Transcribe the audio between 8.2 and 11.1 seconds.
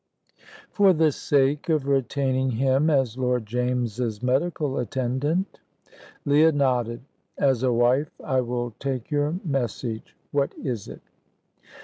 I will take your message. What is it?"